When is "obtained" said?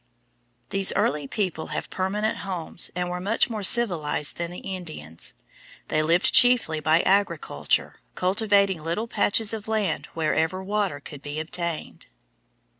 11.39-12.07